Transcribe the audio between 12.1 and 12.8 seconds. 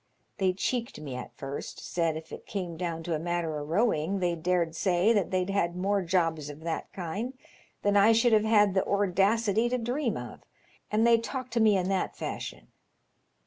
fashion.